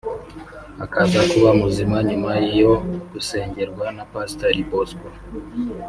akaza 0.85 1.19
kuba 1.31 1.49
muzima 1.61 1.97
nyuma 2.09 2.31
yo 2.59 2.73
gusengerwa 3.11 3.85
na 3.95 4.03
Pastor 4.11 4.53
Bosco 4.69 5.07